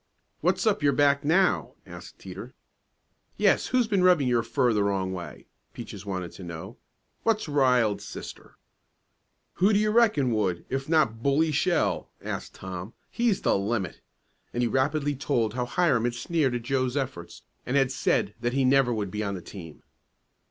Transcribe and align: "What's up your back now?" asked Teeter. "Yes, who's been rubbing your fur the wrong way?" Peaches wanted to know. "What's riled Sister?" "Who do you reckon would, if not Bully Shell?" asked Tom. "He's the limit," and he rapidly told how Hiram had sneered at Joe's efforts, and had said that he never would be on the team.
"What's 0.39 0.65
up 0.65 0.81
your 0.81 0.93
back 0.93 1.23
now?" 1.23 1.73
asked 1.85 2.17
Teeter. 2.17 2.55
"Yes, 3.37 3.67
who's 3.67 3.85
been 3.87 4.01
rubbing 4.03 4.27
your 4.27 4.41
fur 4.41 4.73
the 4.73 4.83
wrong 4.83 5.13
way?" 5.13 5.45
Peaches 5.75 6.07
wanted 6.07 6.31
to 6.31 6.43
know. 6.43 6.77
"What's 7.21 7.47
riled 7.47 8.01
Sister?" 8.01 8.57
"Who 9.61 9.71
do 9.71 9.77
you 9.77 9.91
reckon 9.91 10.31
would, 10.31 10.65
if 10.69 10.89
not 10.89 11.21
Bully 11.21 11.51
Shell?" 11.51 12.09
asked 12.19 12.55
Tom. 12.55 12.93
"He's 13.11 13.41
the 13.41 13.55
limit," 13.55 14.01
and 14.55 14.63
he 14.63 14.67
rapidly 14.67 15.15
told 15.15 15.53
how 15.53 15.65
Hiram 15.67 16.05
had 16.05 16.15
sneered 16.15 16.55
at 16.55 16.63
Joe's 16.63 16.97
efforts, 16.97 17.43
and 17.63 17.77
had 17.77 17.91
said 17.91 18.33
that 18.41 18.53
he 18.53 18.65
never 18.65 18.91
would 18.91 19.11
be 19.11 19.23
on 19.23 19.35
the 19.35 19.39
team. 19.43 19.83